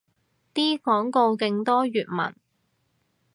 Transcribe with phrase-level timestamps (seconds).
[0.55, 2.35] 啲廣告勁多粵文